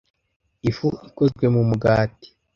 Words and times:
Ifu 0.69 0.87
ikozwe 1.07 1.45
mu 1.53 1.61
mugati. 1.69 2.27